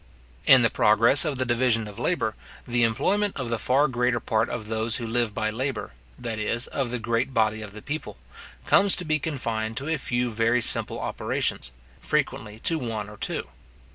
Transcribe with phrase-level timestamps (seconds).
[0.47, 2.33] In the progress of the division of labour,
[2.67, 6.65] the employment of the far greater part of those who live by labour, that is,
[6.65, 8.17] of the great body of the people,
[8.65, 13.45] comes to be confined to a few very simple operations; frequently to one or two.